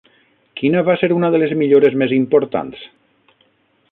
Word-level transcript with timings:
Quina 0.61 0.81
va 0.87 0.95
ser 1.01 1.09
una 1.17 1.29
de 1.35 1.41
les 1.43 1.53
millores 1.59 1.99
més 2.03 2.15
importants? 2.19 2.83